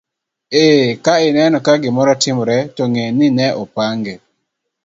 [0.59, 4.13] Ee, ka ineno ka gimoro timore to ng'e ni ne opange.